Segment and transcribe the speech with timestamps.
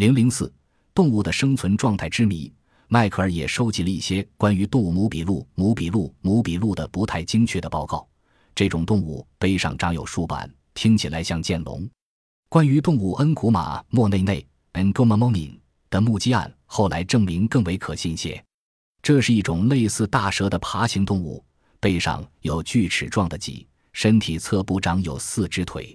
[0.00, 0.50] 零零四，
[0.94, 2.50] 动物的生存状态之谜。
[2.88, 8.08] 迈克尔也收集了一些关于动物母比鹿、母比鹿、母比鹿的不太精确的报告。
[8.54, 11.86] 这种动物背上长有竖板，听起来像剑龙。
[12.48, 15.58] 关于动物恩古马莫内内 （Ngomamonin）
[15.90, 18.42] 的目击案，后来证明更为可信些。
[19.02, 21.44] 这是一种类似大蛇的爬行动物，
[21.78, 25.94] 背上有锯齿状的脊，身体侧部长有四只腿。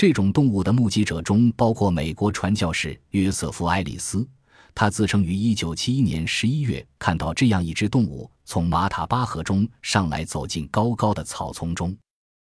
[0.00, 4.26] 这种动物的目击者中包括美国传教士约瑟夫·爱丽丝，
[4.74, 11.94] 他自称于1971年11月看到这样一只动物从马塔巴河中上来，走进高高的草丛中。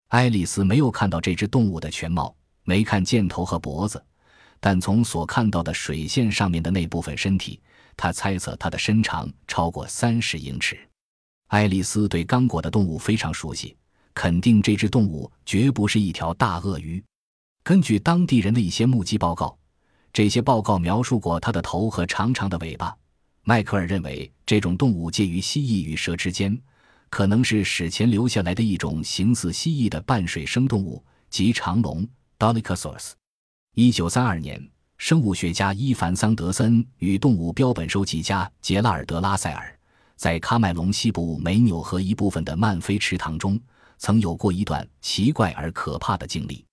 [0.08, 2.34] 爱丽丝没有看到这只动物的全貌，
[2.64, 4.02] 没看见头和脖子，
[4.62, 7.60] 但从所看到的水线上面的那部分身体，
[7.98, 10.80] 他猜测它的身长超过三十英尺。
[11.50, 13.76] 爱丽丝对刚果的动物非常熟悉，
[14.14, 17.04] 肯定这只动物绝不是一条大鳄鱼。
[17.64, 19.56] 根据当地人的一些目击报告，
[20.12, 22.96] 这些报告描述过它的头和长长的尾巴。
[23.44, 26.60] 迈克尔认为这种动物介于蜥蜴与蛇之间，
[27.10, 32.08] 可能是史前留下来的一种形似蜥蜴的半水生动物，即长龙
[32.40, 33.12] （Dolichosaurus）。
[33.76, 39.80] 一九三二年，生物学家伊凡·桑德森与动物标本收集家杰拉尔德·拉塞尔
[40.16, 43.60] 在喀麦隆西部梅纽河一部分的曼菲池塘中，
[44.00, 46.66] 曾有过一段奇怪而可怕的经历。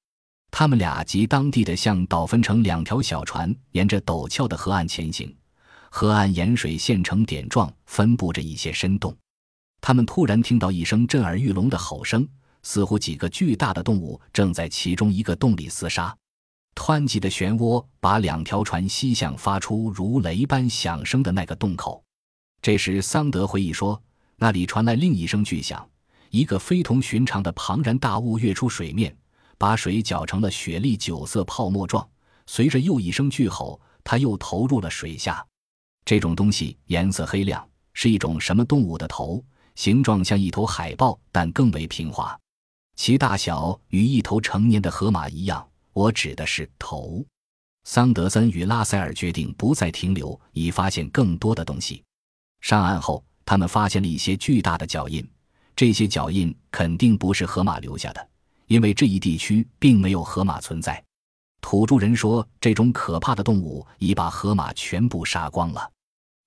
[0.50, 5.34] 他们俩及当地的向导分成两条小船，沿着陡峭的河岸前行。
[5.90, 9.16] 河岸沿水线成点状，分布着一些深洞。
[9.80, 12.28] 他们突然听到一声震耳欲聋的吼声，
[12.62, 16.14] 似乎几个巨大的动物正在其中一个洞里厮杀。
[16.74, 22.02] 湍急的漩涡把两条船吸向发出如雷般响声的那个洞口。
[22.60, 24.02] 这时，桑德回忆说，
[24.36, 25.88] 那里传来另一声巨响，
[26.30, 29.16] 一个非同寻常的庞然大物跃出水面。
[29.58, 32.08] 把水搅成了雪粒酒色泡沫状，
[32.46, 35.44] 随着又一声巨吼，他又投入了水下。
[36.04, 39.44] 这种东西颜色黑亮，是一种什么动物的头？
[39.74, 42.38] 形状像一头海豹，但更为平滑。
[42.96, 45.68] 其大小与一头成年的河马一样。
[45.92, 47.24] 我指的是头。
[47.84, 52.04] 桑德森与拉塞尔决定不再停留，以发现更多的东西。
[52.60, 55.28] 上岸后，他们发现了一些巨大的脚印，
[55.74, 58.28] 这些脚印肯定不是河马留下的。
[58.68, 61.02] 因为这一地区并没有河马存在，
[61.60, 65.90] 土著人说这种可怕的动物已把河马全部杀光了。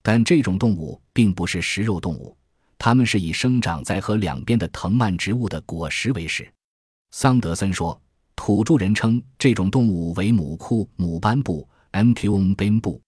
[0.03, 2.35] 但这种动物并不是食肉动物，
[2.77, 6.51] 它们是以生长在河两边的藤蔓植物的果实为食。
[7.11, 7.99] 桑德森说，
[8.35, 13.01] 土著人称这种动物为母库母斑布 m q m 边部。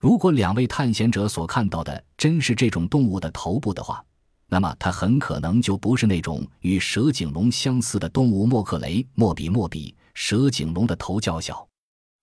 [0.00, 4.04] 如果两位探险者所看到的真是这种动物的头部的话。
[4.52, 9.96] 那么，它很可能就不是那种与蛇颈龙相似的动物莫克雷莫比莫比。
[10.12, 11.66] 蛇颈龙的头较小。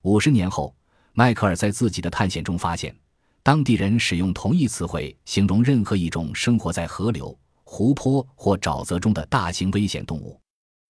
[0.03, 0.71] 五十年后，
[1.13, 2.95] 迈克尔在自己的探险中发现，
[3.41, 10.39] 当地人使用同一词汇形容任何一种生活在河流、湖泊或沼泽中的大型危险动物。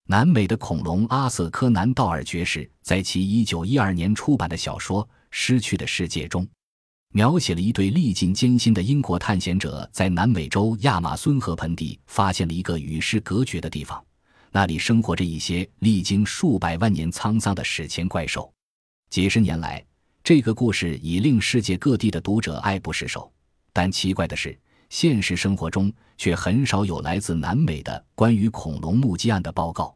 [0.08, 6.46] 南美的恐龙阿瑟·柯南·道尔爵士在其一九一二年出版的小说《失去的世界》中。
[7.12, 14.04] 描写了一对历尽艰辛的英国探险者在南美洲亚马孙河盆地发现了一个与世隔绝的地方，
[14.52, 18.52] 那里生活着一些历经数百万年沧桑的史前怪兽。
[19.10, 19.84] 几十年来，
[20.24, 23.32] 这个故事已令世界各地的读者爱不释手。
[23.74, 24.56] 但奇怪的是，
[24.92, 29.96] 现实生活中却很少有来自南美的关于恐龙目击案的报告。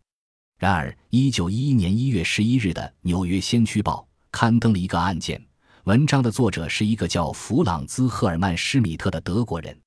[0.57, 5.39] 然而，1911年1月11日的《纽约先驱报》刊登了一个案件。
[5.85, 9.77] 文章的作者是一个叫弗朗兹·赫尔曼·施米特的德国人。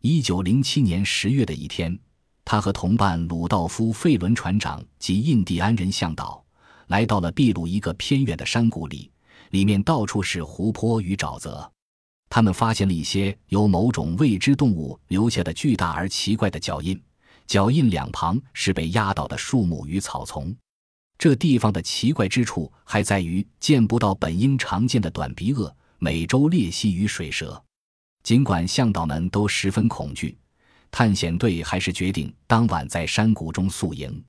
[0.00, 1.98] 一九零七年十月的一天，
[2.46, 6.42] 他和同伴鲁道夫·费伦船长及印第安人向导
[6.86, 9.12] 来到了秘鲁一个偏远的山谷里，
[9.50, 11.70] 里面到处是湖泊与沼泽。
[12.30, 16.98] 他们发现了一些由某种未知动物留下的巨大而奇怪的脚印，
[17.46, 20.56] 脚印两旁是被压倒的树木与草丛。
[21.24, 27.64] 这地方的奇怪之处还在于见不到本应常见的短鼻鳄、美洲鬣蜥与水蛇。
[28.22, 30.36] 尽管向导们都十分恐惧，
[30.90, 34.22] 探险队还是决定当晚在山谷中宿营。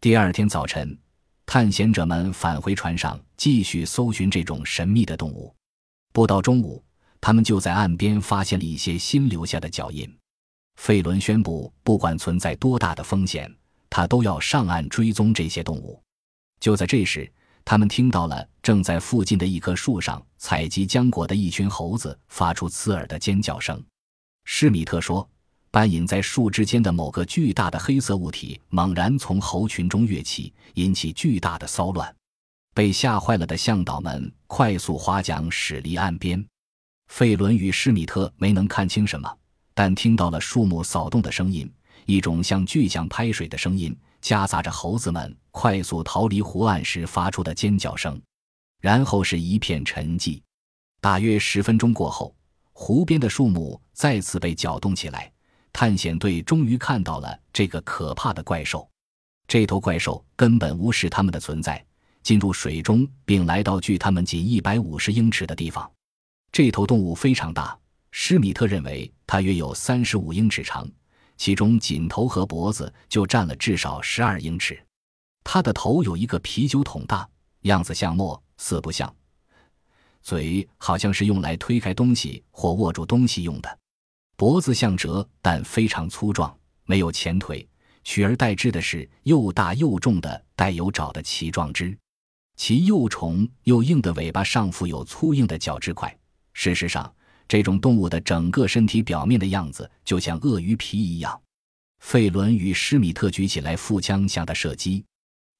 [0.00, 0.98] 第二天早晨，
[1.44, 5.54] 探险者们返回船上，继续搜寻这种神秘的动物。
[6.10, 6.82] 不到中午，
[7.20, 10.10] 他们就在岸边发现了一些新留下的脚印。
[10.76, 13.54] 费伦宣布，不管存在多大的风险，
[13.90, 16.02] 他都要上岸追踪这些动物。
[16.60, 17.30] 就在这时，
[17.64, 23.82] 他们听到了正在附近的一棵树上采集浆果的一群猴子发出刺耳的尖叫声。
[24.44, 25.28] 施米特说
[25.70, 32.14] ：“半隐在树枝间的某个巨大的黑色物体猛然从猴群中跃起，引起巨大的骚乱。
[32.74, 36.44] 被吓坏了的向导们快速划桨驶离岸边。
[37.08, 39.28] 费伦与施米特没能看清什么，
[39.74, 41.70] 但听到了树木扫动的声音，
[42.06, 48.20] 一种像巨响拍水的声音，夹杂着猴子们快速逃离湖岸时发出的尖叫声。
[48.80, 50.40] 然后是一片沉寂。
[51.00, 52.34] 大约十分钟过后，
[52.72, 55.30] 湖边的树木再次被搅动起来。
[55.72, 58.88] 探险队终于看到了这个可怕的怪兽。
[59.46, 61.84] 这头怪兽根本无视他们的存在，
[62.22, 65.90] 进入水中，并来到距他们仅一百五十英尺的地方。
[66.50, 67.78] 这头动物非常大，
[68.10, 70.88] 施米特认为它约有三十五英尺长，
[71.40, 74.78] 其中颈头和脖子就占了至少十二英尺。
[75.42, 77.26] 它的头有一个啤酒桶大，
[77.62, 79.10] 样子像墨，似不像。
[80.20, 83.78] 嘴好像是用来推开东西或握住东西用的。
[84.36, 86.54] 脖子像折，但非常粗壮，
[86.84, 87.66] 没有前腿，
[88.04, 91.96] 取而代之的是又大又重的带有爪的鳍状肢。
[92.56, 96.14] 其又重又硬的尾巴上附有粗硬的角质块。
[96.52, 97.10] 事实上，
[97.50, 101.42] 这种动物的整个身体表面的样子就像鳄鱼皮一样。
[101.98, 105.04] 费伦与施米特举起来腹枪向他射击，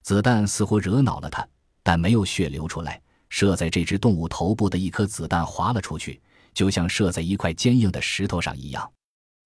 [0.04, 1.44] 子弹似乎惹恼了它，
[1.82, 3.02] 但没有血流出来。
[3.28, 6.20] 射在这只动物头部的一颗子弹滑了出去，
[6.54, 8.88] 就像射在一块坚硬的石头上一样。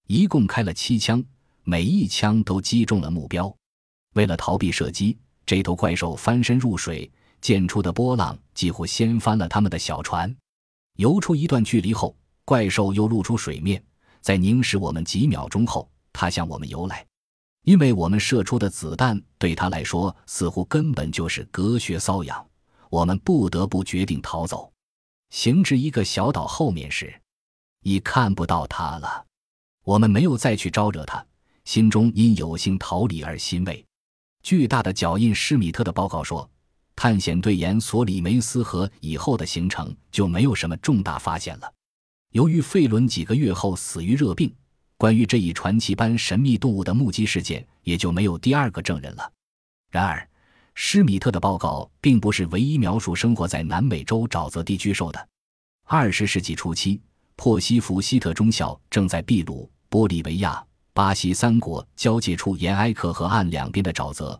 [0.05, 1.25] 一共开了七枪，
[1.63, 3.51] 每一枪都击中了目标。
[4.13, 5.17] 为了逃避射击，
[5.47, 10.35] 这头怪兽翻身入水，溅出的波浪几乎掀翻了他们的小船。
[10.97, 12.15] 游出一段距离后，
[12.45, 13.83] 怪兽又露出水面，
[14.21, 17.05] 在凝视我们几秒钟后，它向我们游来。
[17.63, 22.47] 因为我们射出的子弹对它来说似乎根本就是隔靴搔痒，
[22.89, 24.71] 我们不得不决定逃走。
[25.31, 27.13] 行至一个小岛后面时，
[27.81, 29.25] 已看不到它了。
[29.83, 31.25] 我们没有再去招惹它，
[31.63, 33.83] 心中因有幸逃离而欣慰。
[34.43, 36.49] 巨大的脚印，施米特的报告说。
[36.97, 41.69] 探险队沿索里梅斯河以后的行程就没有什么重大发现了。
[42.35, 44.53] 由于费伦几个月后死于热病，
[44.97, 49.31] 关于这一传奇般神秘动物的目击事件也就没有第二个证人了。
[49.89, 50.27] 然而，
[50.73, 55.29] 施米特的报告并不是唯一描述生活在南美洲沼泽地巨兽的。
[55.85, 56.99] 二十世纪初期，
[57.37, 60.61] 珀西福希特中校正在秘鲁、玻利维亚、
[60.91, 64.37] 巴西三国交界处沿埃克河岸两边的沼泽。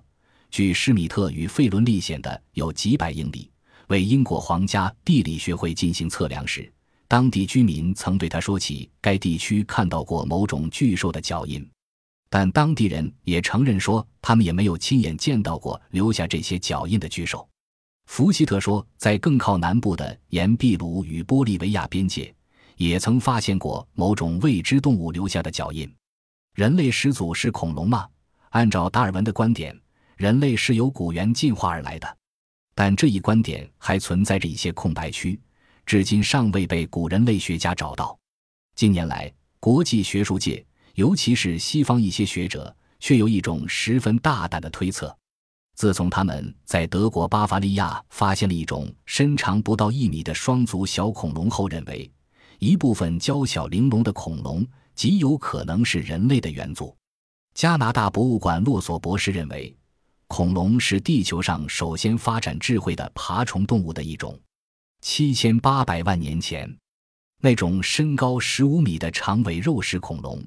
[0.51, 3.49] 距施米特与费伦历险的有几百英里。
[3.87, 6.69] 为英国皇家地理学会进行测量时，
[7.15, 11.65] 当地居民曾对他说起该地区看到过某种巨兽的脚印，
[12.29, 17.47] 但当地人也承认说他们也没有亲眼见到过留下这些脚印的巨兽。
[18.07, 22.35] 福希特说，在更靠南部的沿秘鲁与玻利维亚边界，
[22.75, 25.89] 也曾发现过某种未知动物留下的脚印。
[26.53, 28.05] 人类始祖是恐龙吗？
[28.49, 29.73] 按照达尔文的观点。
[30.17, 32.17] 人类是由古猿进化而来的，
[32.73, 35.39] 但这一观点还存在着一些空白区，
[35.85, 38.17] 至今尚未被古人类学家找到。
[38.75, 40.65] 近年来，国际学术界，
[40.95, 45.15] 尤其是西方一些学者，却有一种十分大胆的推测：
[45.75, 52.11] 自从他们在德国巴伐利亚发现了一种身长不到一米的双足小恐龙后，认为
[52.59, 54.65] 一部分娇小玲珑的恐龙
[54.95, 56.95] 极有可能是人类的元祖。
[57.53, 59.75] 加拿大博物馆洛索博士认为。
[60.27, 64.37] 恐龙是地球上首先发展智慧的爬虫动物的一种。
[65.07, 66.67] 七千八百万年前，
[67.39, 70.43] 那种身高十五米的长尾肉食恐龙，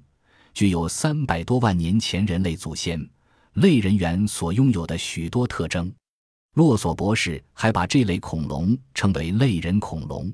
[0.52, 3.09] 具有三百多万年前人类祖先
[3.52, 5.90] 类人猿所拥有的许多特征。
[6.54, 10.30] 洛索博士还把这类恐龙称为类人恐龙。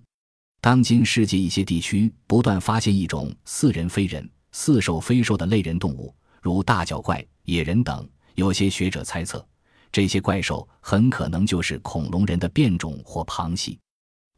[0.63, 8.09] 当今世界一些地区不断发现一种似人非人、似兽非兽的类人动物，如大脚怪、野人等。
[8.37, 9.47] 有些学者猜测，
[9.93, 13.79] 这些怪兽很可能就是恐龙人的变种或旁系。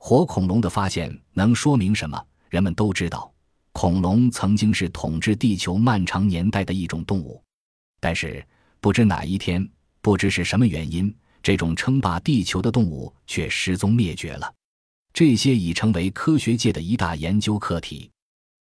[0.08, 2.24] 火恐龙的发现能说明什么？
[2.48, 3.28] 人们都知道，
[3.72, 7.42] 恐龙曾经是统治地球漫长年代的一种动物，
[7.98, 8.46] 但是
[8.80, 9.68] 不知哪一天，
[10.00, 14.54] 不知是什么原因，这种称霸地球的动物却失踪灭绝了。
[15.12, 18.08] 这些已成为科学界的一大研究课题。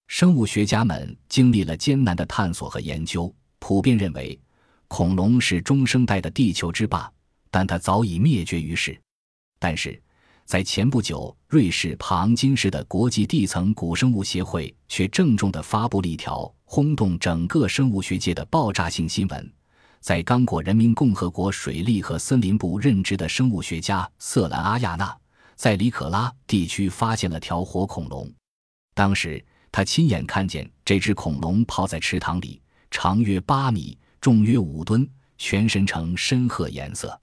[0.07, 4.39] 生物学家们经历了艰难的探索和研究，普遍认为。
[4.87, 7.07] 恐龙是中生代的地球之霸，
[7.51, 8.99] 但它早已灭绝于世。
[9.59, 10.01] 但是，
[10.45, 19.53] 在前不久，瑞士帕昂金市的国际地层古生物协会却郑重地发布了一条轰动整个生物学界的爆炸性新闻：
[19.99, 25.17] 在刚果人民共和国水利和森林部任职的生物学家瑟兰阿亚纳，
[25.55, 28.31] 在里可拉地区发现了条活恐龙。
[28.93, 32.61] 当时，他亲眼看见这只恐龙泡在池塘里，
[32.91, 33.97] 长约八米。
[34.21, 37.19] 重约五吨，全身呈深褐颜色。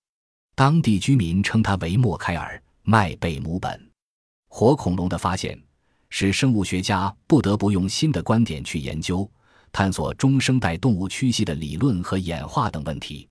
[0.55, 3.91] 当地居民称它为莫开尔麦贝母本。
[4.49, 5.57] 活恐龙的发现，
[6.11, 9.31] 使生物学家不得不用新的观点去研究、
[9.71, 13.29] 探索中生代动物区系的理论和演化等问题。